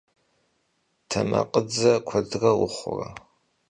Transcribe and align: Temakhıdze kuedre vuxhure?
Temakhıdze 1.09 1.91
kuedre 2.07 2.51
vuxhure? 2.59 3.09